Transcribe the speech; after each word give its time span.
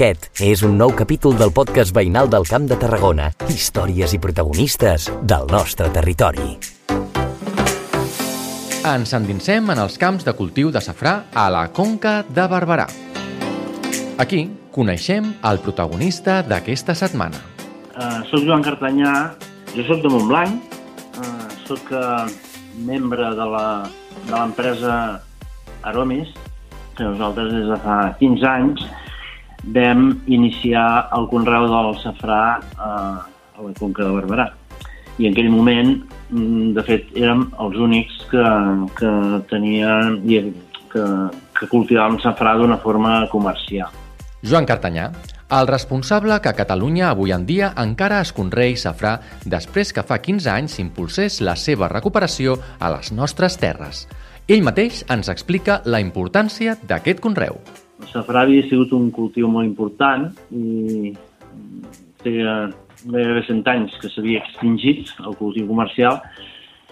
Aquest 0.00 0.40
és 0.40 0.62
un 0.64 0.78
nou 0.80 0.94
capítol 0.96 1.34
del 1.36 1.50
podcast 1.52 1.92
veïnal 1.92 2.30
del 2.32 2.46
Camp 2.48 2.64
de 2.64 2.76
Tarragona. 2.80 3.26
Històries 3.52 4.14
i 4.16 4.18
protagonistes 4.22 5.10
del 5.28 5.42
nostre 5.52 5.90
territori. 5.92 6.54
Ens 8.88 9.12
endinsem 9.12 9.68
en 9.68 9.82
els 9.82 9.98
camps 10.00 10.24
de 10.24 10.32
cultiu 10.38 10.70
de 10.72 10.80
safrà 10.80 11.26
a 11.36 11.44
la 11.52 11.66
Conca 11.76 12.22
de 12.24 12.46
Barberà. 12.48 12.86
Aquí 14.24 14.46
coneixem 14.72 15.34
el 15.50 15.60
protagonista 15.60 16.38
d'aquesta 16.48 16.96
setmana. 16.96 17.36
Uh, 17.92 18.24
soc 18.30 18.48
Joan 18.48 18.64
Cartanyà, 18.64 19.12
jo 19.74 19.84
sóc 19.84 20.00
de 20.00 20.14
Montblanc, 20.14 20.78
uh, 21.20 21.44
sóc 21.68 21.92
uh, 21.92 22.24
membre 22.88 23.34
de 23.36 23.50
la- 23.52 23.84
de 24.24 24.32
l'empresa 24.32 24.96
Aromis, 25.84 26.32
que 26.96 27.04
nosaltres 27.04 27.52
des 27.52 27.68
de 27.68 27.80
fa 27.84 28.00
15 28.16 28.48
anys 28.48 28.88
vam 29.64 30.20
iniciar 30.26 31.10
el 31.16 31.28
conreu 31.30 31.68
del 31.68 31.92
safrà 32.02 32.42
uh, 32.60 33.20
a 33.20 33.66
la 33.66 33.74
Conca 33.78 34.04
de 34.04 34.14
Barberà. 34.14 34.48
I 35.20 35.28
en 35.28 35.34
aquell 35.34 35.50
moment, 35.52 35.96
mm, 36.30 36.72
de 36.76 36.84
fet, 36.86 37.10
érem 37.16 37.46
els 37.60 37.76
únics 37.76 38.22
que, 38.30 38.44
que 38.96 39.10
tenien 39.50 40.20
i 40.24 40.40
que, 40.90 41.04
que 41.58 41.68
cultivàvem 41.68 42.18
safrà 42.22 42.56
d'una 42.56 42.80
forma 42.80 43.20
comercial. 43.32 43.92
Joan 44.40 44.64
Cartanyà, 44.64 45.10
el 45.50 45.66
responsable 45.66 46.38
que 46.40 46.48
a 46.48 46.56
Catalunya 46.56 47.10
avui 47.10 47.34
en 47.34 47.44
dia 47.44 47.72
encara 47.82 48.20
es 48.24 48.32
conrei 48.32 48.76
safrà 48.78 49.18
després 49.44 49.92
que 49.92 50.04
fa 50.06 50.20
15 50.22 50.48
anys 50.52 50.78
s'impulsés 50.78 51.40
la 51.44 51.56
seva 51.58 51.90
recuperació 51.90 52.56
a 52.78 52.92
les 52.94 53.12
nostres 53.12 53.58
terres. 53.60 54.06
Ell 54.48 54.64
mateix 54.64 55.04
ens 55.10 55.28
explica 55.28 55.82
la 55.84 56.00
importància 56.00 56.78
d'aquest 56.86 57.20
conreu. 57.20 57.60
El 58.00 58.06
safrà 58.08 58.44
havia 58.46 58.64
sigut 58.68 58.92
un 58.96 59.10
cultiu 59.14 59.48
molt 59.52 59.68
important 59.68 60.30
i 60.50 61.12
feia 62.24 62.54
gairebé 63.04 63.42
100 63.46 63.68
anys 63.72 63.96
que 64.00 64.10
s'havia 64.12 64.40
extingit 64.44 65.12
el 65.24 65.36
cultiu 65.38 65.68
comercial 65.68 66.20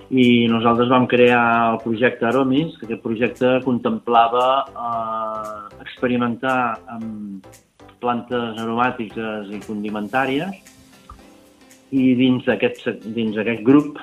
i 0.08 0.48
nosaltres 0.48 0.88
vam 0.88 1.04
crear 1.06 1.72
el 1.72 1.78
projecte 1.82 2.24
Aromis, 2.24 2.76
que 2.78 2.86
aquest 2.86 3.02
projecte 3.04 3.50
contemplava 3.64 4.44
eh, 4.64 5.80
experimentar 5.84 6.78
amb 6.96 7.48
plantes 8.00 8.60
aromàtiques 8.62 9.50
i 9.52 9.60
condimentàries 9.66 10.76
i 11.92 12.12
dins 12.16 12.44
d'aquest 12.46 12.88
dins 13.16 13.36
d'aquest 13.36 13.64
grup 13.66 13.98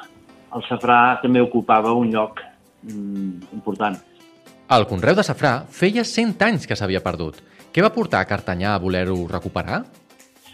el 0.56 0.66
safrà 0.70 1.18
també 1.22 1.42
ocupava 1.42 1.94
un 1.94 2.12
lloc 2.14 2.42
mm, 2.84 3.54
important. 3.58 4.15
El 4.66 4.88
conreu 4.90 5.14
de 5.14 5.22
safrà 5.22 5.60
feia 5.70 6.02
100 6.02 6.40
anys 6.42 6.64
que 6.66 6.74
s'havia 6.74 7.04
perdut. 7.06 7.36
Què 7.70 7.84
va 7.86 7.92
portar 7.94 8.24
a 8.24 8.26
Cartanyà 8.26 8.72
a 8.74 8.80
voler-ho 8.82 9.28
recuperar? 9.30 9.84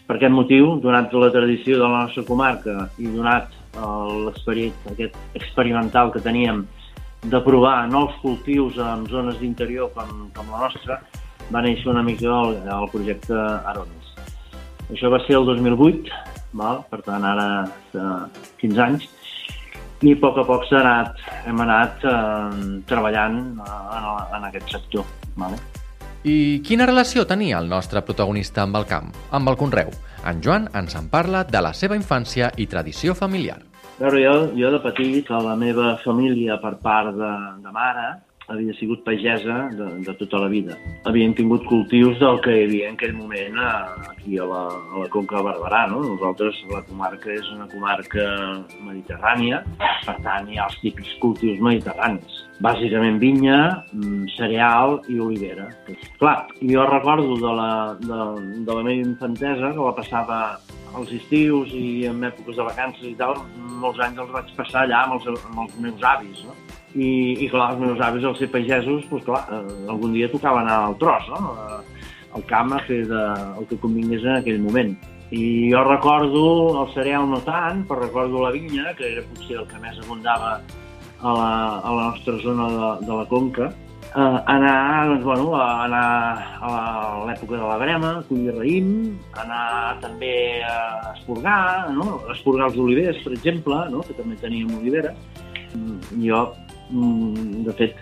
Per 0.03 0.18
aquest 0.18 0.34
motiu, 0.36 0.73
donat 0.84 1.14
la 1.16 1.30
tradició 1.31 1.78
de 1.80 1.86
la 1.86 2.02
nostra 2.02 2.26
comarca 2.28 2.90
i 3.00 3.08
donat 3.08 3.48
eh, 3.56 3.86
l'esperit 4.26 4.90
aquest 4.92 5.16
experimental 5.40 6.12
que 6.12 6.20
teníem 6.20 6.66
de 7.23 7.40
provar 7.45 7.88
nous 7.88 8.12
cultius 8.20 8.81
en 8.84 9.08
zones 9.08 9.40
d'interior 9.40 9.94
com, 9.95 10.28
com 10.36 10.52
la 10.52 10.66
nostra, 10.66 11.00
va 11.48 11.64
néixer 11.64 11.88
una 11.94 12.03
mica 12.03 12.28
el, 12.28 12.59
el 12.68 12.92
projecte 12.92 13.40
Aronis. 13.72 14.12
Això 14.92 15.08
va 15.08 15.22
ser 15.23 15.40
el 15.40 15.48
2008, 15.53 16.20
val? 16.59 16.84
per 16.92 17.00
tant 17.08 17.23
ara 17.23 17.48
fa 17.94 18.12
15 18.59 18.88
anys, 18.90 19.08
i 20.02 20.16
a 20.16 20.20
poc 20.22 20.40
a 20.42 20.46
poc 20.48 20.66
anat, 20.74 21.20
hem 21.46 21.60
anat 21.62 22.06
eh, 22.06 22.62
treballant 22.90 23.38
eh, 23.62 23.76
en, 23.98 24.08
en 24.38 24.48
aquest 24.50 24.74
sector. 24.78 25.06
Vale? 25.38 25.60
I 26.24 26.62
quina 26.66 26.86
relació 26.86 27.26
tenia 27.26 27.60
el 27.62 27.70
nostre 27.70 28.02
protagonista 28.06 28.62
amb 28.66 28.78
el 28.78 28.86
camp, 28.90 29.09
amb 29.31 29.50
el 29.50 29.58
conreu? 29.58 29.90
En 30.30 30.42
Joan 30.44 30.68
ens 30.78 30.94
en 30.98 31.08
parla 31.09 31.44
de 31.44 31.62
la 31.66 31.74
seva 31.74 31.98
infància 31.98 32.52
i 32.58 32.68
tradició 32.70 33.16
familiar. 33.18 33.58
A 34.02 34.03
veure, 34.03 34.22
jo, 34.22 34.36
jo 34.58 34.70
de 34.74 34.81
petit, 34.81 35.24
que 35.25 35.40
la 35.46 35.56
meva 35.58 35.96
família 36.02 36.58
per 36.62 36.75
part 36.81 37.14
de, 37.18 37.31
de 37.62 37.74
mare 37.74 38.06
havia 38.51 38.73
sigut 38.78 39.03
pagesa 39.06 39.69
de, 39.75 39.88
de 40.06 40.13
tota 40.19 40.41
la 40.44 40.50
vida. 40.51 40.78
Havien 41.09 41.34
tingut 41.38 41.63
cultius 41.69 42.19
del 42.22 42.39
que 42.45 42.56
hi 42.56 42.66
havia 42.67 42.89
en 42.91 42.97
aquell 43.00 43.16
moment 43.17 43.59
a, 43.62 43.72
aquí 44.12 44.38
a 44.38 44.47
la, 44.50 44.63
a 44.72 45.03
la 45.03 45.09
Conca 45.13 45.39
de 45.39 45.47
Barberà. 45.47 45.85
No? 45.91 46.03
Nosaltres, 46.06 46.59
la 46.72 46.84
comarca 46.89 47.31
és 47.34 47.47
una 47.56 47.67
comarca 47.72 48.28
mediterrània, 48.88 49.63
per 50.06 50.17
tant 50.25 50.50
hi 50.50 50.59
ha 50.59 50.67
els 50.69 50.79
típics 50.84 51.16
cultius 51.23 51.62
mediterranis. 51.63 52.41
Bàsicament 52.62 53.17
vinya, 53.22 53.57
mm, 53.94 54.28
cereal 54.35 55.00
i 55.09 55.18
olivera. 55.18 55.72
Clar, 56.19 56.38
jo 56.62 56.85
recordo 56.89 57.39
de 57.41 57.56
la, 57.57 57.72
de, 58.01 58.19
de 58.68 58.75
la 58.75 58.83
meva 58.85 59.00
infantesa, 59.01 59.73
que 59.73 59.88
la 59.88 59.95
passava 59.97 60.41
als 60.94 61.12
estius 61.16 61.72
i 61.73 62.06
en 62.09 62.22
èpoques 62.28 62.59
de 62.59 62.68
vacances 62.68 63.07
i 63.07 63.16
tal, 63.18 63.39
molts 63.81 64.01
anys 64.03 64.22
els 64.25 64.35
vaig 64.35 64.53
passar 64.59 64.85
allà 64.85 65.06
amb 65.06 65.18
els, 65.18 65.47
amb 65.47 65.63
els 65.66 65.79
meus 65.88 66.06
avis, 66.13 66.44
no? 66.45 66.56
I, 66.91 67.12
i 67.40 67.47
clar, 67.52 67.72
els 67.74 67.81
meus 67.85 68.02
avis, 68.03 68.25
al 68.28 68.35
ser 68.35 68.50
pagesos, 68.52 69.06
doncs 69.09 69.24
clar, 69.28 69.46
eh, 69.47 69.62
algun 69.91 70.16
dia 70.16 70.28
tocava 70.31 70.62
anar 70.66 70.81
al 70.90 70.97
tros, 71.00 71.29
no? 71.31 71.56
Eh, 71.56 72.07
al 72.35 72.46
camp 72.47 72.75
a 72.75 72.81
fer 72.88 73.03
de, 73.07 73.24
el 73.59 73.68
que 73.69 73.79
convingués 73.79 74.24
en 74.28 74.38
aquell 74.40 74.62
moment. 74.63 74.96
I 75.31 75.72
jo 75.72 75.84
recordo 75.88 76.44
el 76.81 76.90
cereal 76.94 77.30
no 77.31 77.40
tant, 77.46 77.85
però 77.88 78.03
recordo 78.03 78.44
la 78.44 78.51
vinya, 78.51 78.91
que 78.97 79.07
era 79.13 79.24
potser 79.30 79.62
el 79.62 79.68
que 79.69 79.80
més 79.80 80.00
abundava 80.03 80.57
a 81.22 81.31
la, 81.38 81.53
a 81.80 81.94
la 81.96 82.09
nostra 82.12 82.35
zona 82.44 82.68
de, 82.74 82.90
de 83.07 83.19
la 83.22 83.25
Conca, 83.31 83.69
eh, 84.12 84.40
anar, 84.51 85.07
doncs, 85.07 85.24
bueno, 85.24 85.56
a 85.56 85.68
anar 85.85 86.06
a 86.59 86.72
l'època 87.28 87.56
de 87.56 87.63
la 87.63 87.78
brema, 87.80 88.12
collir 88.28 88.56
raïm, 88.57 88.90
anar 89.44 89.97
també 90.03 90.34
a 90.68 91.13
esporgar, 91.13 91.91
no? 91.96 92.19
esporgar 92.34 92.68
els 92.72 92.81
olivers, 92.81 93.24
per 93.24 93.35
exemple, 93.38 93.80
no? 93.94 94.03
que 94.07 94.18
també 94.19 94.35
teníem 94.41 94.75
oliveres. 94.80 95.16
Mm, 95.72 96.25
Jo, 96.25 96.44
de 96.91 97.74
fet, 97.78 97.96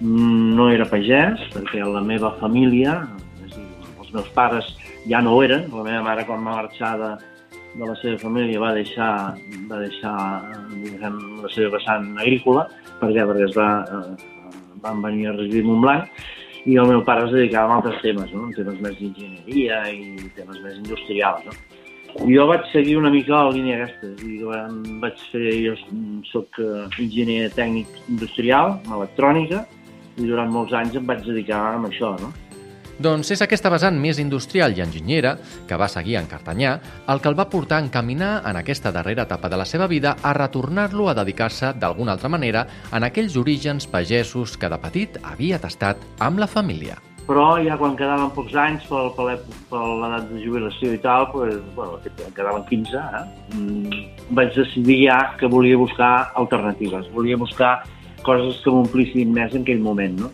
mm, 0.00 0.54
no 0.56 0.70
era 0.72 0.88
pagès, 0.88 1.42
perquè 1.54 1.84
la 1.84 2.02
meva 2.04 2.34
família, 2.40 3.00
és 3.44 3.54
dir, 3.54 3.66
els 3.98 4.12
meus 4.16 4.28
pares 4.36 4.66
ja 5.08 5.20
no 5.20 5.36
ho 5.36 5.42
eren, 5.44 5.68
la 5.72 5.84
meva 5.86 6.02
mare 6.08 6.26
quan 6.28 6.44
va 6.44 6.56
marxar 6.62 6.96
de, 7.00 7.12
de 7.76 7.86
la 7.86 7.96
seva 8.00 8.18
família 8.18 8.60
va 8.60 8.72
deixar, 8.76 9.12
va 9.70 9.80
deixar 9.84 10.16
diguem, 10.72 11.18
la 11.44 11.52
seva 11.54 11.76
vessant 11.76 12.12
agrícola, 12.18 12.66
per 13.00 13.12
què? 13.14 13.24
Perquè 13.24 13.48
es 13.48 13.56
va, 13.56 13.70
eh, 13.84 14.50
van 14.82 15.02
venir 15.04 15.30
a 15.30 15.36
residir 15.36 15.64
a 15.64 15.70
Montblanc 15.70 16.28
i 16.68 16.76
el 16.76 16.90
meu 16.90 17.04
pare 17.04 17.24
es 17.26 17.32
dedicava 17.32 17.72
a 17.72 17.80
altres 17.80 18.00
temes, 18.04 18.32
no? 18.36 18.50
temes 18.56 18.80
més 18.84 18.96
d'enginyeria 18.98 19.84
i 19.94 20.30
temes 20.36 20.60
més 20.64 20.76
industrials. 20.76 21.46
No? 21.46 21.56
Jo 22.18 22.46
vaig 22.50 22.66
seguir 22.72 22.96
una 22.98 23.10
mica 23.12 23.44
la 23.46 23.54
línia 23.54 23.78
aquesta, 23.78 24.10
i 24.26 24.40
vaig 25.02 25.24
fer, 25.30 25.54
jo 25.64 25.74
soc 26.30 26.60
eh, 26.60 26.86
enginyer 26.98 27.50
tècnic 27.56 28.00
industrial, 28.08 28.78
en 28.84 28.96
electrònica, 28.98 29.64
i 30.18 30.28
durant 30.28 30.52
molts 30.52 30.74
anys 30.76 30.98
em 30.98 31.06
vaig 31.08 31.24
dedicar 31.26 31.60
a 31.70 31.82
això, 31.88 32.14
no? 32.20 32.32
Doncs 33.00 33.30
és 33.32 33.40
aquesta 33.40 33.70
vessant 33.72 33.96
més 33.96 34.18
industrial 34.20 34.74
i 34.76 34.82
enginyera 34.84 35.30
que 35.68 35.76
va 35.80 35.88
seguir 35.88 36.18
en 36.20 36.26
Cartanyà 36.28 36.74
el 37.08 37.22
que 37.24 37.30
el 37.32 37.36
va 37.38 37.48
portar 37.48 37.78
a 37.78 37.84
encaminar 37.86 38.42
en 38.50 38.58
aquesta 38.60 38.92
darrera 38.92 39.24
etapa 39.24 39.48
de 39.48 39.56
la 39.56 39.64
seva 39.64 39.86
vida 39.88 40.18
a 40.20 40.34
retornar-lo 40.36 41.08
a 41.08 41.14
dedicar-se 41.16 41.72
d'alguna 41.80 42.12
altra 42.12 42.28
manera 42.28 42.66
en 42.92 43.08
aquells 43.08 43.38
orígens 43.40 43.88
pagesos 43.88 44.58
que 44.60 44.68
de 44.68 44.80
petit 44.84 45.16
havia 45.22 45.62
tastat 45.62 46.04
amb 46.18 46.44
la 46.44 46.50
família. 46.50 47.00
Però 47.30 47.60
ja 47.62 47.76
quan 47.78 47.92
quedaven 47.94 48.32
pocs 48.34 48.56
anys 48.58 48.86
per, 48.90 49.04
per 49.14 49.80
l'edat 49.86 50.24
de 50.32 50.40
jubilació 50.42 50.96
i 50.96 50.98
tal, 50.98 51.28
pues, 51.30 51.60
bueno, 51.76 52.00
en 52.02 52.32
quedaven 52.34 52.64
15, 52.66 52.98
eh? 52.98 53.20
mm, 53.54 54.00
vaig 54.34 54.50
decidir 54.56 54.96
ja 55.04 55.18
que 55.38 55.46
volia 55.46 55.78
buscar 55.78 56.32
alternatives, 56.40 57.06
volia 57.14 57.38
buscar 57.38 57.84
coses 58.26 58.58
que 58.64 58.74
m'omplissin 58.74 59.30
més 59.36 59.54
en 59.54 59.62
aquell 59.62 59.78
moment, 59.84 60.16
no? 60.24 60.30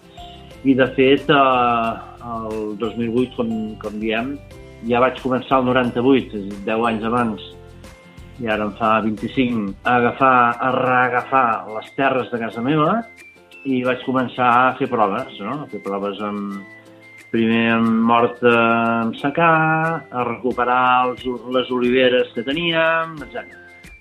I 0.65 0.73
de 0.79 0.87
fet, 0.97 1.29
eh, 1.29 1.91
el 2.33 2.79
2008, 2.81 3.37
com, 3.37 3.51
com 3.83 3.99
diem, 4.01 4.33
ja 4.89 5.03
vaig 5.05 5.21
començar 5.21 5.61
el 5.61 5.69
98, 5.69 6.33
és 6.33 6.47
a 6.47 6.49
dir, 6.49 6.63
10 6.71 6.87
anys 6.93 7.05
abans, 7.11 7.45
i 8.41 8.49
ara 8.53 8.71
en 8.71 8.73
fa 8.81 8.95
25, 9.05 9.67
a 9.85 9.99
agafar, 10.01 10.39
a 10.57 10.73
reagafar 10.79 11.45
les 11.75 11.93
terres 12.01 12.33
de 12.33 12.41
casa 12.41 12.65
meva 12.65 13.03
i 13.69 13.83
vaig 13.85 14.01
començar 14.09 14.49
a 14.63 14.73
fer 14.81 14.89
proves, 14.89 15.37
no? 15.45 15.61
A 15.67 15.69
fer 15.69 15.83
proves 15.85 16.25
amb, 16.25 16.57
primer 17.37 17.67
amb 17.75 18.03
mort 18.09 18.41
amb 18.49 19.17
secà, 19.21 19.53
a 20.09 20.25
recuperar 20.25 20.83
els, 21.11 21.25
les 21.53 21.71
oliveres 21.75 22.33
que 22.35 22.45
teníem, 22.47 23.17
etc. 23.27 23.45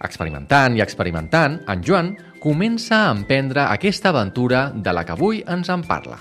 Experimentant 0.06 0.76
i 0.78 0.84
experimentant, 0.84 1.60
en 1.72 1.84
Joan 1.84 2.14
comença 2.44 3.02
a 3.06 3.12
emprendre 3.16 3.66
aquesta 3.66 4.12
aventura 4.14 4.70
de 4.76 4.94
la 4.94 5.04
que 5.04 5.16
avui 5.16 5.42
ens 5.50 5.72
en 5.74 5.84
parla. 5.88 6.20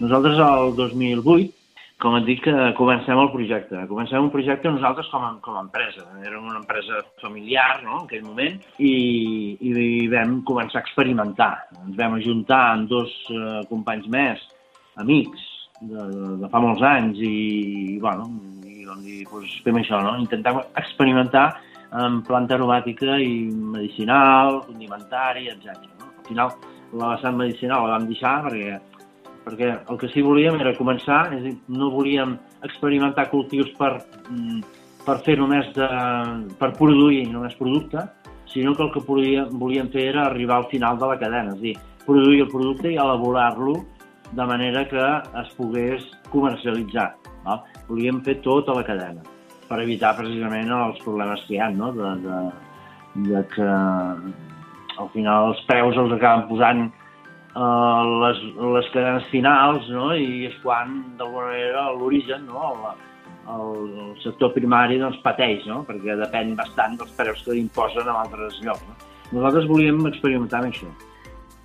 Nosaltres 0.00 0.40
el 0.42 0.74
2008, 0.76 1.52
com 2.02 2.16
et 2.18 2.26
dic, 2.28 2.46
eh, 2.50 2.72
comencem 2.76 3.16
el 3.16 3.30
projecte. 3.32 3.86
Comencem 3.88 4.26
un 4.26 4.32
projecte 4.32 4.68
nosaltres 4.68 5.08
com 5.08 5.24
a, 5.24 5.30
com 5.40 5.56
a 5.56 5.62
empresa. 5.64 6.04
Era 6.20 6.40
una 6.40 6.58
empresa 6.60 7.00
familiar, 7.22 7.82
no?, 7.84 8.02
en 8.02 8.08
aquell 8.08 8.26
moment, 8.26 8.58
i, 8.78 8.94
i 9.64 10.08
vam 10.12 10.42
començar 10.48 10.82
a 10.82 10.84
experimentar. 10.84 11.52
Ens 11.86 11.96
vam 11.96 12.18
ajuntar 12.18 12.62
amb 12.74 12.90
dos 12.92 13.14
eh, 13.32 13.62
companys 13.70 14.10
més, 14.12 14.44
amics, 15.00 15.55
de, 15.80 16.08
de 16.42 16.48
fa 16.52 16.60
molts 16.62 16.82
anys, 16.86 17.18
i, 17.20 17.98
bueno, 18.02 18.28
i 18.64 18.86
vam 18.88 19.02
dir, 19.04 19.22
doncs 19.30 19.56
fem 19.64 19.80
això, 19.80 20.00
no? 20.04 20.16
Intentem 20.22 20.60
experimentar 20.80 21.46
amb 21.96 22.26
planta 22.26 22.56
aromàtica 22.56 23.18
i 23.22 23.46
medicinal, 23.52 24.62
condimentari, 24.66 25.48
etc. 25.52 25.86
No? 25.98 26.10
Al 26.16 26.28
final, 26.28 26.54
la 26.96 27.14
vessant 27.14 27.38
medicinal 27.38 27.86
la 27.86 27.96
vam 27.96 28.06
deixar 28.08 28.36
perquè, 28.46 28.78
perquè 29.46 29.72
el 29.76 30.00
que 30.00 30.10
sí 30.12 30.24
volíem 30.26 30.58
era 30.60 30.76
començar, 30.78 31.26
és 31.36 31.42
dir, 31.44 31.54
no 31.68 31.92
volíem 31.94 32.36
experimentar 32.66 33.28
cultius 33.30 33.72
per, 33.78 33.96
mm, 34.30 34.62
per 35.06 35.18
fer 35.26 35.36
només 35.38 35.68
de, 35.74 35.90
per 36.58 36.72
produir 36.78 37.26
només 37.30 37.54
producte, 37.58 38.02
sinó 38.50 38.74
que 38.74 38.82
el 38.82 38.92
que 38.94 39.04
volíem, 39.06 39.52
volíem 39.58 39.90
fer 39.92 40.08
era 40.14 40.26
arribar 40.26 40.62
al 40.62 40.70
final 40.70 40.98
de 40.98 41.12
la 41.12 41.18
cadena, 41.18 41.54
és 41.54 41.60
dir, 41.60 41.76
produir 42.06 42.42
el 42.44 42.50
producte 42.50 42.90
i 42.90 42.96
elaborar-lo 42.96 43.82
de 44.32 44.46
manera 44.46 44.86
que 44.88 45.06
es 45.42 45.54
pogués 45.58 46.04
comercialitzar. 46.32 47.14
No? 47.46 47.60
Volíem 47.88 48.20
fer 48.26 48.40
tota 48.42 48.74
la 48.74 48.84
cadena 48.86 49.22
per 49.68 49.80
evitar 49.82 50.14
precisament 50.18 50.70
els 50.70 51.00
problemes 51.04 51.42
que 51.46 51.56
hi 51.56 51.62
ha, 51.62 51.70
no? 51.74 51.92
de, 51.94 52.12
de, 52.22 52.38
de 53.30 53.42
que 53.54 53.66
al 54.96 55.10
final 55.14 55.50
els 55.50 55.62
preus 55.68 55.98
els 56.00 56.14
acaben 56.16 56.46
posant 56.50 56.84
uh, 56.86 58.02
les, 58.22 58.42
les 58.76 58.92
cadenes 58.94 59.26
finals 59.32 59.90
no? 59.92 60.12
i 60.14 60.46
és 60.50 60.56
quan 60.62 61.00
d'alguna 61.18 61.50
manera 61.50 61.88
l'origen, 61.98 62.46
no? 62.50 62.70
el, 62.76 62.86
el, 63.56 64.14
sector 64.22 64.54
primari 64.54 65.00
doncs, 65.02 65.18
pateix, 65.26 65.66
no? 65.70 65.82
perquè 65.88 66.18
depèn 66.22 66.54
bastant 66.58 66.96
dels 67.00 67.12
preus 67.18 67.42
que 67.46 67.58
imposen 67.58 68.08
a 68.08 68.22
altres 68.22 68.62
llocs. 68.62 68.86
No? 68.86 69.12
Nosaltres 69.34 69.68
volíem 69.70 70.04
experimentar 70.06 70.62
amb 70.62 70.70
això. 70.72 70.90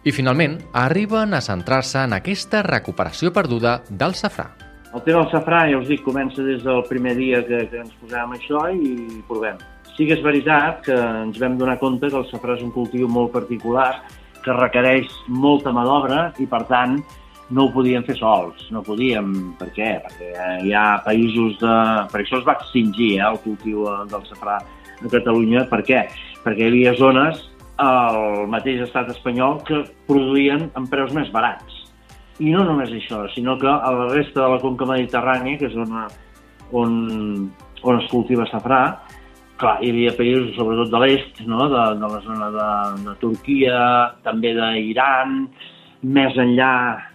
I 0.02 0.10
finalment 0.10 0.56
arriben 0.74 1.36
a 1.38 1.40
centrar-se 1.46 2.00
en 2.02 2.16
aquesta 2.16 2.64
recuperació 2.66 3.30
perduda 3.34 3.76
del 3.86 4.16
safrà. 4.18 4.48
El 4.96 5.04
tema 5.06 5.20
del 5.22 5.28
safrà, 5.30 5.60
ja 5.70 5.78
us 5.78 5.86
dic, 5.92 6.02
comença 6.02 6.42
des 6.42 6.64
del 6.66 6.82
primer 6.90 7.14
dia 7.20 7.44
que, 7.46 7.60
que 7.70 7.84
ens 7.84 7.94
posàvem 8.02 8.34
això 8.34 8.64
i 8.74 9.22
provem. 9.28 9.60
Sí 9.94 10.08
que 10.10 10.18
és 10.18 10.24
veritat 10.26 10.82
que 10.88 10.98
ens 10.98 11.38
vam 11.38 11.60
donar 11.60 11.78
compte 11.78 12.10
que 12.10 12.18
el 12.18 12.26
safrà 12.32 12.58
és 12.58 12.66
un 12.66 12.74
cultiu 12.74 13.06
molt 13.14 13.30
particular, 13.36 14.02
que 14.42 14.58
requereix 14.58 15.14
molta 15.30 15.70
mà 15.70 15.86
d'obra 15.86 16.24
i, 16.42 16.50
per 16.50 16.64
tant, 16.72 16.98
no 17.54 17.68
ho 17.68 17.74
podíem 17.76 18.02
fer 18.08 18.18
sols. 18.18 18.72
No 18.74 18.82
podíem. 18.82 19.54
Per 19.62 19.70
què? 19.78 19.94
Perquè 20.08 20.50
hi 20.66 20.74
ha 20.74 20.98
països 21.06 21.62
de... 21.62 21.78
Per 22.10 22.24
això 22.24 22.42
es 22.42 22.50
va 22.50 22.58
extingir 22.58 23.14
eh, 23.20 23.30
el 23.30 23.38
cultiu 23.46 23.86
del 24.10 24.26
safrà 24.34 24.58
a 24.58 25.14
Catalunya. 25.14 25.68
Per 25.70 25.84
què? 25.86 26.08
Perquè 26.42 26.66
hi 26.66 26.72
havia 26.74 26.98
zones 26.98 27.46
al 27.82 28.48
mateix 28.52 28.84
estat 28.86 29.10
espanyol 29.14 29.62
que 29.68 29.84
produïen 30.08 30.70
amb 30.78 30.90
preus 30.92 31.14
més 31.18 31.32
barats. 31.34 31.80
I 32.42 32.54
no 32.54 32.64
només 32.66 32.94
això, 32.94 33.24
sinó 33.36 33.58
que 33.62 33.70
a 33.70 33.92
la 33.96 34.08
resta 34.14 34.42
de 34.42 34.50
la 34.56 34.62
conca 34.62 34.88
mediterrània, 34.90 35.60
que 35.60 35.70
és 35.70 35.76
on, 35.78 35.98
on, 36.78 36.94
on 37.84 38.00
es 38.00 38.08
cultiva 38.14 38.48
safrà, 38.50 38.82
clar, 39.62 39.76
hi 39.82 39.92
havia 39.94 40.16
països, 40.18 40.56
sobretot 40.56 40.90
de 40.94 41.02
l'est, 41.04 41.44
no? 41.46 41.68
de, 41.70 41.84
de 42.02 42.10
la 42.16 42.22
zona 42.26 42.50
de, 42.56 42.70
de 43.06 43.16
Turquia, 43.22 43.78
també 44.26 44.56
d'Iran, 44.58 45.38
més 46.02 46.38
enllà 46.42 46.72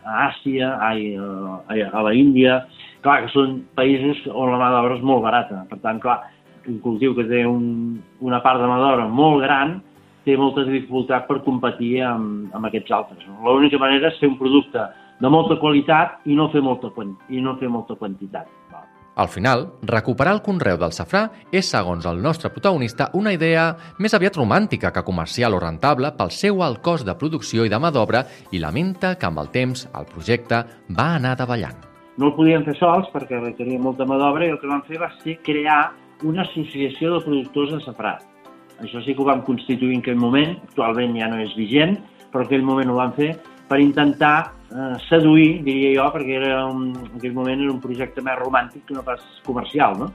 a 0.07 0.17
Àsia, 0.29 0.77
ai, 0.87 1.09
a, 1.19 1.91
a 1.91 2.07
la 2.07 2.15
Índia, 2.15 2.61
clar, 3.03 3.25
que 3.25 3.33
són 3.35 3.59
països 3.79 4.23
on 4.31 4.55
la 4.55 4.61
mà 4.63 4.71
d'obra 4.75 4.99
és 4.99 5.03
molt 5.07 5.27
barata. 5.27 5.65
Per 5.71 5.81
tant, 5.83 5.99
clar, 6.03 6.21
un 6.71 6.79
cultiu 6.85 7.15
que 7.19 7.27
té 7.27 7.43
un, 7.47 7.99
una 8.23 8.41
part 8.47 8.63
de 8.63 8.71
mà 8.71 8.79
d'obra 8.83 9.11
molt 9.11 9.43
gran 9.43 9.81
té 10.27 10.37
molta 10.37 10.67
dificultat 10.67 11.29
per 11.29 11.41
competir 11.47 12.01
amb, 12.05 12.51
amb 12.57 12.69
aquests 12.69 12.93
altres. 12.93 13.25
No? 13.31 13.39
L'única 13.47 13.79
manera 13.79 14.11
és 14.11 14.19
fer 14.21 14.31
un 14.33 14.39
producte 14.41 14.83
de 15.23 15.33
molta 15.33 15.57
qualitat 15.63 16.27
i 16.27 16.37
no 16.37 16.51
fer 16.53 16.63
molta, 16.67 16.91
i 17.31 17.41
no 17.41 17.57
fer 17.61 17.71
molta 17.73 17.97
quantitat. 17.97 18.51
Al 19.17 19.31
final, 19.33 19.63
recuperar 19.89 20.35
el 20.37 20.43
conreu 20.45 20.77
del 20.77 20.93
safrà 20.93 21.23
és, 21.49 21.65
segons 21.65 22.05
el 22.05 22.19
nostre 22.21 22.51
protagonista, 22.53 23.07
una 23.17 23.33
idea 23.33 23.71
més 23.97 24.13
aviat 24.13 24.37
romàntica 24.37 24.91
que 24.93 25.05
comercial 25.07 25.57
o 25.57 25.61
rentable 25.63 26.11
pel 26.19 26.35
seu 26.37 26.61
alt 26.67 26.83
cost 26.85 27.09
de 27.09 27.17
producció 27.17 27.65
i 27.65 27.73
de 27.73 27.81
mà 27.81 27.89
d'obra 27.95 28.27
i 28.53 28.61
lamenta 28.61 29.15
que 29.17 29.31
amb 29.31 29.41
el 29.41 29.49
temps 29.55 29.87
el 29.97 30.11
projecte 30.13 30.61
va 31.01 31.15
anar 31.17 31.33
davallant. 31.41 31.81
No 32.21 32.29
el 32.29 32.37
podíem 32.37 32.69
fer 32.69 32.77
sols 32.77 33.09
perquè 33.15 33.41
requeria 33.41 33.81
molta 33.81 34.05
mà 34.05 34.21
d'obra 34.21 34.45
i 34.45 34.53
el 34.53 34.61
que 34.61 34.69
vam 34.69 34.85
fer 34.85 35.01
va 35.01 35.09
ser 35.23 35.41
crear 35.49 35.95
una 36.25 36.45
associació 36.45 37.17
de 37.17 37.25
productors 37.25 37.73
de 37.73 37.85
safrà 37.89 38.19
això 38.83 39.03
sí 39.05 39.15
que 39.15 39.23
ho 39.23 39.29
vam 39.29 39.43
constituir 39.47 39.95
en 39.97 40.05
aquell 40.05 40.21
moment, 40.21 40.57
actualment 40.69 41.17
ja 41.17 41.31
no 41.33 41.41
és 41.43 41.55
vigent, 41.57 41.97
però 42.33 42.45
en 42.45 42.51
aquell 42.51 42.67
moment 42.67 42.93
ho 42.93 42.99
vam 42.99 43.15
fer 43.17 43.33
per 43.69 43.81
intentar 43.83 44.53
eh, 44.71 44.95
seduir, 45.09 45.63
diria 45.67 45.95
jo, 45.97 46.07
perquè 46.15 46.39
era 46.39 46.65
un, 46.69 46.93
en 46.95 47.19
aquell 47.19 47.35
moment 47.35 47.63
era 47.63 47.73
un 47.73 47.83
projecte 47.83 48.23
més 48.23 48.39
romàntic 48.39 48.87
que 48.87 48.97
no 48.97 49.05
pas 49.07 49.23
comercial, 49.47 49.99
no? 49.99 50.11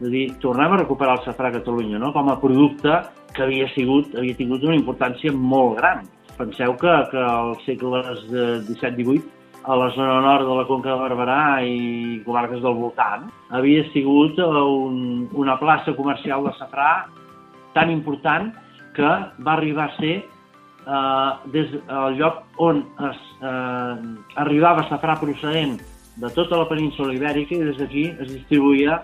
És 0.00 0.06
a 0.08 0.12
dir, 0.12 0.26
tornem 0.40 0.72
a 0.72 0.80
recuperar 0.80 1.18
el 1.18 1.24
safrà 1.26 1.50
a 1.50 1.56
Catalunya, 1.58 2.00
no?, 2.00 2.12
com 2.16 2.30
a 2.32 2.38
producte 2.40 3.02
que 3.34 3.44
havia 3.44 3.68
sigut, 3.74 4.14
havia 4.16 4.36
tingut 4.36 4.64
una 4.66 4.78
importància 4.78 5.32
molt 5.32 5.76
gran. 5.78 6.06
Penseu 6.38 6.72
que, 6.80 6.92
que 7.12 7.20
als 7.20 7.60
segles 7.68 8.24
de 8.30 8.46
17-18 8.70 9.20
a 9.68 9.76
la 9.76 9.90
zona 9.92 10.20
nord 10.24 10.48
de 10.48 10.54
la 10.56 10.64
Conca 10.64 10.94
de 10.94 11.00
Barberà 11.02 11.60
i 11.68 12.20
comarques 12.24 12.62
del 12.64 12.78
voltant, 12.78 13.28
havia 13.52 13.84
sigut 13.92 14.40
un, 14.40 15.28
una 15.36 15.58
plaça 15.60 15.92
comercial 15.98 16.48
de 16.48 16.54
safrà 16.56 16.92
tan 17.74 17.90
important 17.90 18.52
que 18.96 19.10
va 19.46 19.54
arribar 19.54 19.90
a 19.90 19.96
ser 19.96 20.16
eh, 20.20 21.30
des 21.54 21.72
del 21.72 22.18
lloc 22.18 22.42
on 22.58 22.84
es, 23.10 23.22
eh, 23.40 23.96
arribava 24.44 24.88
safrà 24.88 25.16
procedent 25.20 25.78
de 26.20 26.30
tota 26.34 26.58
la 26.58 26.68
península 26.68 27.14
ibèrica 27.14 27.56
i 27.56 27.66
des 27.70 27.78
d'aquí 27.78 28.06
es 28.18 28.28
distribuïa 28.28 29.00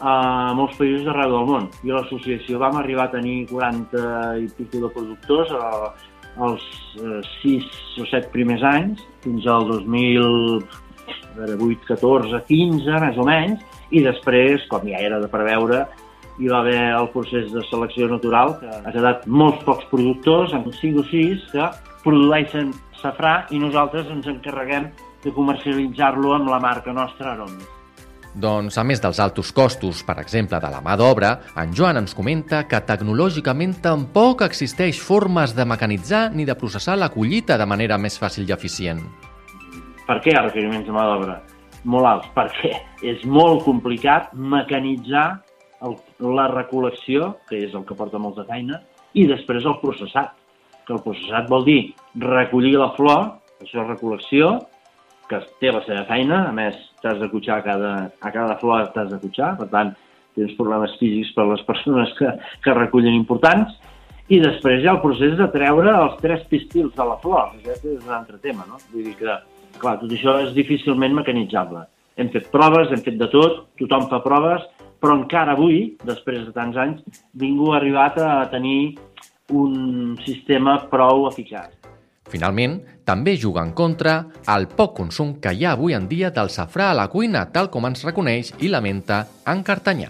a 0.00 0.52
molts 0.56 0.76
països 0.78 1.04
d'arreu 1.06 1.32
del 1.32 1.46
món. 1.48 1.68
I 1.86 1.94
l'associació 1.94 2.58
vam 2.58 2.78
arribar 2.80 3.08
a 3.08 3.14
tenir 3.14 3.44
40 3.50 4.38
i 4.42 4.48
pico 4.56 4.82
de 4.82 4.90
productors 4.94 5.52
eh, 5.54 5.88
els 6.44 6.64
eh, 6.98 7.20
6 7.42 8.00
o 8.02 8.08
7 8.10 8.32
primers 8.32 8.64
anys, 8.66 9.04
fins 9.22 9.46
al 9.46 9.68
2008, 9.70 11.84
14, 11.86 12.42
15, 12.48 12.98
més 13.06 13.18
o 13.18 13.28
menys, 13.28 13.62
i 13.94 14.02
després, 14.02 14.64
com 14.70 14.86
ja 14.88 15.02
era 15.02 15.20
de 15.22 15.30
preveure, 15.30 15.84
hi 16.38 16.48
va 16.50 16.60
haver 16.60 16.80
el 16.94 17.08
procés 17.14 17.52
de 17.52 17.62
selecció 17.68 18.08
natural, 18.10 18.56
que 18.60 18.70
ha 18.70 18.94
quedat 18.94 19.26
molts 19.26 19.62
pocs 19.66 19.86
productors, 19.92 20.54
amb 20.56 20.72
5 20.74 21.02
o 21.02 21.06
6, 21.10 21.46
que 21.52 21.68
produeixen 22.04 22.72
safrà 23.00 23.44
i 23.54 23.60
nosaltres 23.62 24.10
ens 24.12 24.26
encarreguem 24.30 24.90
de 25.24 25.32
comercialitzar-lo 25.32 26.34
amb 26.36 26.50
la 26.52 26.60
marca 26.60 26.92
nostra 26.92 27.32
Aromis. 27.32 27.70
Doncs, 28.34 28.74
a 28.80 28.82
més 28.82 28.98
dels 28.98 29.20
altos 29.22 29.52
costos, 29.54 30.00
per 30.02 30.16
exemple, 30.18 30.58
de 30.58 30.70
la 30.72 30.80
mà 30.82 30.96
d'obra, 30.98 31.36
en 31.62 31.70
Joan 31.76 32.00
ens 32.00 32.16
comenta 32.18 32.64
que 32.66 32.80
tecnològicament 32.82 33.76
tampoc 33.84 34.42
existeix 34.42 34.98
formes 34.98 35.54
de 35.54 35.62
mecanitzar 35.64 36.32
ni 36.34 36.46
de 36.48 36.56
processar 36.58 36.98
la 36.98 37.12
collita 37.14 37.54
de 37.60 37.68
manera 37.70 37.98
més 37.98 38.18
fàcil 38.18 38.48
i 38.48 38.56
eficient. 38.56 39.04
Per 40.08 40.18
què 40.24 40.34
requeriments 40.34 40.88
de 40.88 40.92
mà 40.96 41.06
d'obra? 41.12 41.38
Molt 41.86 42.10
alts, 42.10 42.28
perquè 42.34 42.72
és 43.06 43.22
molt 43.28 43.62
complicat 43.62 44.32
mecanitzar 44.34 45.44
el, 45.86 45.96
la 46.36 46.48
recol·lecció, 46.52 47.34
que 47.48 47.60
és 47.66 47.74
el 47.74 47.84
que 47.88 47.96
porta 47.98 48.20
molta 48.22 48.46
feina, 48.48 48.80
i 49.14 49.26
després 49.30 49.66
el 49.68 49.78
processat, 49.82 50.34
que 50.84 50.94
el 50.96 51.02
processat 51.04 51.48
vol 51.48 51.64
dir 51.66 51.80
recollir 52.20 52.74
la 52.76 52.92
flor, 52.96 53.36
això 53.62 53.82
és 53.82 53.90
recol·lecció, 53.90 54.54
que 55.28 55.40
té 55.60 55.72
la 55.72 55.82
seva 55.86 56.04
feina, 56.08 56.42
a 56.48 56.52
més 56.52 56.76
t'has 57.02 57.20
de 57.20 57.30
cotxar 57.32 57.62
cada, 57.64 57.94
a 58.20 58.32
cada 58.34 58.58
flor 58.60 58.90
t'has 58.92 59.08
de 59.12 59.20
cotxar, 59.22 59.54
per 59.60 59.70
tant 59.72 59.94
tens 60.34 60.52
problemes 60.58 60.96
físics 60.98 61.30
per 61.34 61.44
a 61.44 61.52
les 61.52 61.62
persones 61.64 62.12
que, 62.18 62.30
que 62.64 62.76
recullen 62.76 63.14
importants, 63.16 63.76
i 64.32 64.40
després 64.40 64.80
hi 64.80 64.88
ha 64.88 64.94
el 64.96 65.02
procés 65.02 65.36
de 65.38 65.46
treure 65.52 65.92
els 65.94 66.14
tres 66.22 66.44
pistils 66.50 66.94
de 66.96 67.06
la 67.06 67.16
flor, 67.22 67.52
aquest 67.58 67.84
és 67.84 68.04
un 68.06 68.14
altre 68.16 68.38
tema, 68.42 68.64
no? 68.68 68.80
Vull 68.92 69.10
dir 69.10 69.16
que, 69.20 69.36
clar, 69.80 69.98
tot 70.00 70.12
això 70.12 70.38
és 70.46 70.54
difícilment 70.56 71.16
mecanitzable. 71.16 71.84
Hem 72.20 72.30
fet 72.32 72.48
proves, 72.52 72.92
hem 72.94 73.02
fet 73.04 73.18
de 73.20 73.28
tot, 73.32 73.64
tothom 73.80 74.08
fa 74.10 74.22
proves, 74.24 74.64
però 75.04 75.18
encara 75.20 75.52
avui, 75.52 75.98
després 76.08 76.46
de 76.46 76.52
tants 76.56 76.78
anys, 76.80 77.02
ningú 77.36 77.74
ha 77.74 77.76
arribat 77.76 78.16
a 78.24 78.46
tenir 78.48 78.94
un 79.52 80.14
sistema 80.24 80.78
prou 80.88 81.26
eficaç. 81.28 81.74
Finalment, 82.32 82.78
també 83.04 83.34
juga 83.36 83.60
en 83.60 83.74
contra 83.76 84.14
el 84.48 84.64
poc 84.72 84.94
consum 84.96 85.34
que 85.44 85.52
hi 85.52 85.66
ha 85.66 85.74
avui 85.76 85.92
en 85.92 86.06
dia 86.08 86.30
del 86.32 86.48
safrà 86.48 86.86
a 86.90 86.96
la 86.96 87.10
cuina, 87.12 87.44
tal 87.52 87.68
com 87.68 87.84
ens 87.84 88.06
reconeix 88.08 88.54
i 88.64 88.70
lamenta 88.72 89.26
en 89.52 89.60
Cartanyà. 89.66 90.08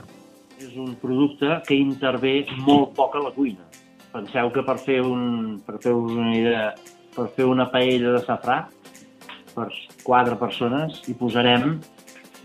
És 0.62 0.78
un 0.78 0.94
producte 1.02 1.58
que 1.66 1.74
intervé 1.74 2.36
molt 2.62 2.94
poc 2.94 3.18
a 3.18 3.24
la 3.24 3.34
cuina. 3.34 3.66
Penseu 4.14 4.52
que 4.54 4.62
per 4.62 4.78
fer, 4.78 5.00
un, 5.02 5.58
per 5.66 5.80
fer 5.82 5.90
una 5.90 6.30
idea, 6.38 6.70
per 7.16 7.26
fer 7.34 7.50
una 7.50 7.66
paella 7.74 8.14
de 8.14 8.22
safrà, 8.22 8.62
per 9.56 9.66
quatre 10.06 10.38
persones, 10.38 11.02
hi 11.10 11.18
posarem 11.18 11.80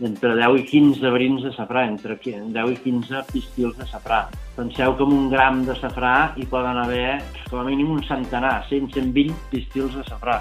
entre 0.02 0.36
10 0.36 0.60
i 0.62 0.66
15 0.68 1.12
brins 1.14 1.44
de 1.44 1.52
safrà, 1.56 1.86
entre 1.90 2.18
10 2.24 2.74
i 2.74 2.78
15 2.84 3.24
pistils 3.32 3.78
de 3.78 3.88
safrà. 3.90 4.26
Penseu 4.56 4.96
que 4.96 5.06
amb 5.06 5.16
un 5.16 5.30
gram 5.32 5.64
de 5.68 5.76
safrà 5.80 6.34
hi 6.38 6.46
poden 6.50 6.80
haver 6.80 7.20
com 7.50 7.60
a 7.62 7.66
mínim 7.68 7.92
un 7.96 8.04
centenar, 8.08 8.64
100-120 8.70 9.34
pistils 9.52 9.98
de 9.98 10.06
safrà. 10.08 10.40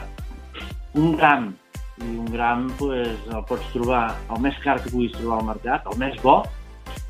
Un 0.98 1.16
gram, 1.16 1.50
i 1.98 2.14
un 2.22 2.30
gram 2.30 2.68
pues, 2.78 3.16
el 3.26 3.42
pots 3.48 3.66
trobar 3.74 4.04
el 4.30 4.42
més 4.44 4.58
car 4.62 4.78
que 4.82 4.92
puguis 4.92 5.16
trobar 5.16 5.40
al 5.40 5.50
mercat, 5.50 5.90
el 5.90 5.98
més 6.00 6.16
bo, 6.22 6.40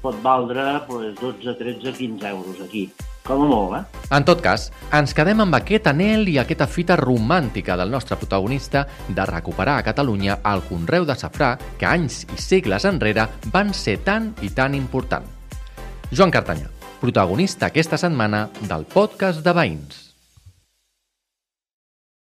pot 0.02 0.16
valdre 0.24 0.64
pues, 0.88 1.14
12, 1.20 1.54
13, 1.60 1.94
15 1.98 2.32
euros 2.32 2.64
aquí. 2.64 2.88
Com 3.28 3.44
a 3.44 3.48
molt, 3.48 3.74
eh? 3.76 4.06
En 4.16 4.24
tot 4.24 4.40
cas, 4.40 4.70
ens 4.96 5.12
quedem 5.12 5.42
amb 5.44 5.58
aquest 5.58 5.90
anel 5.90 6.30
i 6.32 6.38
aquesta 6.40 6.66
fita 6.66 6.96
romàntica 6.96 7.76
del 7.76 7.92
nostre 7.92 8.16
protagonista 8.16 8.86
de 9.04 9.26
recuperar 9.28 9.76
a 9.76 9.84
Catalunya 9.84 10.38
el 10.48 10.64
conreu 10.64 11.04
de 11.04 11.16
safrà 11.20 11.52
que 11.76 11.90
anys 11.90 12.22
i 12.24 12.40
segles 12.40 12.88
enrere 12.88 13.28
van 13.52 13.76
ser 13.76 13.98
tan 14.08 14.32
i 14.40 14.48
tan 14.48 14.74
important. 14.74 15.28
Joan 16.08 16.32
Cartanyà, 16.32 16.72
protagonista 17.04 17.68
aquesta 17.68 18.00
setmana 18.00 18.46
del 18.64 18.88
podcast 18.88 19.44
de 19.44 19.52
Veïns. 19.52 20.07